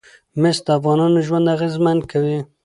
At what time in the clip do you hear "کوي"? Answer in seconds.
2.11-2.39